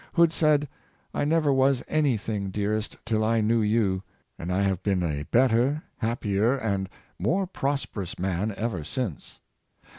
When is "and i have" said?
4.35-4.81